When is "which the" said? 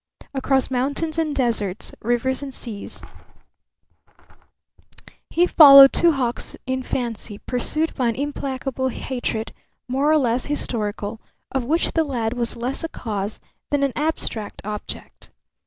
11.65-12.03